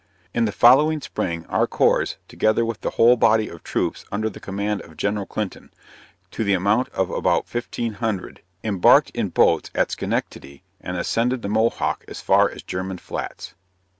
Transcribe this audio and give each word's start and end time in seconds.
In 0.33 0.45
the 0.45 0.51
following 0.51 0.99
spring, 0.99 1.45
our 1.45 1.67
corps, 1.67 2.15
together 2.27 2.65
with 2.65 2.81
the 2.81 2.89
whole 2.89 3.15
body 3.17 3.47
of 3.47 3.61
troops 3.61 4.03
under 4.11 4.31
the 4.31 4.39
command 4.39 4.81
of 4.81 4.97
Gen. 4.97 5.23
Clinton, 5.27 5.69
to 6.31 6.43
the 6.43 6.55
amount 6.55 6.89
of 6.89 7.11
about 7.11 7.45
1500, 7.53 8.41
embarked 8.63 9.11
in 9.11 9.29
boats 9.29 9.69
at 9.75 9.91
Schenectady, 9.91 10.63
and 10.79 10.97
ascended 10.97 11.43
the 11.43 11.49
Mohawk 11.49 12.03
as 12.07 12.19
far 12.19 12.49
as 12.49 12.63
German 12.63 12.97
Flats. 12.97 13.53